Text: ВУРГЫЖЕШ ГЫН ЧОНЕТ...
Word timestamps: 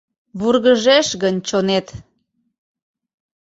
ВУРГЫЖЕШ 0.39 1.07
ГЫН 1.21 1.37
ЧОНЕТ... 1.47 1.87